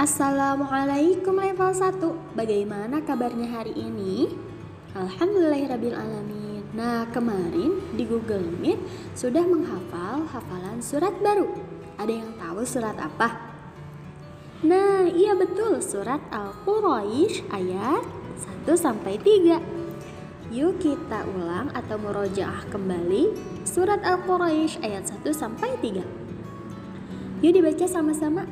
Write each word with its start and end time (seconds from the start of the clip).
Assalamualaikum 0.00 1.36
level 1.36 1.76
1 1.76 2.32
Bagaimana 2.32 3.04
kabarnya 3.04 3.52
hari 3.52 3.76
ini? 3.76 4.32
Alhamdulillahirrabbilalamin 4.96 6.72
Nah 6.72 7.04
kemarin 7.12 7.76
di 7.92 8.08
Google 8.08 8.48
Meet 8.48 8.80
sudah 9.12 9.44
menghafal 9.44 10.24
hafalan 10.24 10.80
surat 10.80 11.12
baru. 11.20 11.52
Ada 12.00 12.16
yang 12.16 12.32
tahu 12.40 12.64
surat 12.64 12.96
apa? 12.96 13.52
Nah 14.64 15.04
iya 15.04 15.36
betul 15.36 15.84
surat 15.84 16.24
Al-Quraisy 16.32 17.52
ayat 17.52 18.00
1 18.64 18.72
sampai 18.80 19.20
3 19.20 20.48
Yuk 20.48 20.80
kita 20.80 21.28
ulang 21.28 21.76
atau 21.76 22.00
murojaah 22.00 22.64
kembali 22.72 23.36
surat 23.68 24.00
Al-Quraisy 24.00 24.80
ayat 24.80 25.12
1 25.12 25.28
sampai 25.36 25.76
3 25.76 27.44
Yuk 27.44 27.52
dibaca 27.52 27.84
sama-sama 27.84 28.48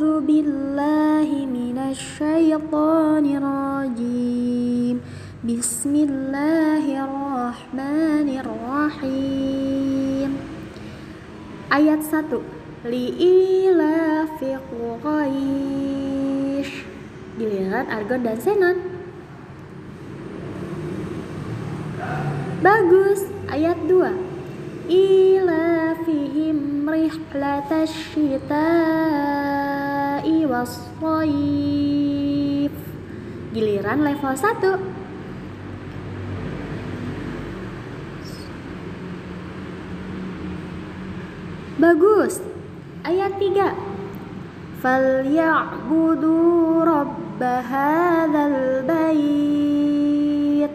أعوذ 0.00 0.24
بالله 0.24 1.28
من 1.52 1.76
الشيطان 1.92 3.24
الرجيم 3.40 4.96
بسم 5.44 5.92
الله 6.08 6.84
الرحمن 7.04 8.28
الرحيم 8.40 10.30
Ayat 11.68 12.00
1 12.08 12.40
Li'ilafi 12.88 14.56
Quraish 14.72 16.72
Giliran 17.36 17.86
Argon 17.92 18.24
dan 18.24 18.40
Senon 18.40 18.80
Bagus 22.64 23.28
Ayat 23.52 23.76
2 23.84 24.88
Ilafihim 24.88 26.76
رحلة 26.88 27.82
الشتاء 27.82 29.09
wassoif 30.61 30.93
giliran 33.49 34.05
level 34.05 34.37
1 34.37 35.01
Bagus. 41.81 42.37
Ayat 43.01 43.41
3. 43.41 43.73
Falyabudu 44.85 46.37
rabb 46.85 47.41
hadzal 47.41 48.85
bait. 48.85 50.69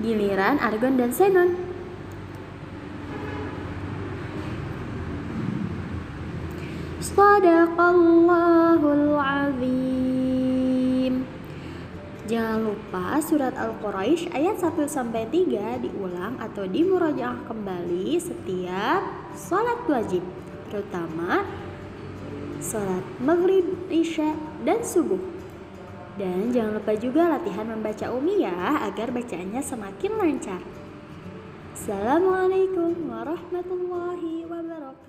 Giliran 0.00 0.56
Argon 0.64 0.96
dan 0.96 1.12
Senon. 1.12 1.65
Sadaqallahul 7.06 9.14
azim. 9.14 11.22
Jangan 12.26 12.66
lupa 12.66 13.22
surat 13.22 13.54
Al-Quraisy 13.54 14.34
ayat 14.34 14.58
1 14.58 14.74
sampai 14.90 15.30
3 15.30 15.86
diulang 15.86 16.34
atau 16.42 16.66
dimurajaah 16.66 17.46
kembali 17.46 18.18
setiap 18.18 19.06
sholat 19.38 19.86
wajib, 19.86 20.26
terutama 20.66 21.46
sholat 22.58 23.06
maghrib, 23.22 23.86
isya, 23.86 24.34
dan 24.66 24.82
subuh. 24.82 25.22
Dan 26.18 26.50
jangan 26.50 26.82
lupa 26.82 26.98
juga 26.98 27.30
latihan 27.30 27.70
membaca 27.70 28.10
umi 28.10 28.42
ya 28.42 28.82
agar 28.82 29.14
bacaannya 29.14 29.62
semakin 29.62 30.12
lancar. 30.18 30.58
Assalamualaikum 31.70 33.06
warahmatullahi 33.06 34.42
wabarakatuh. 34.50 35.06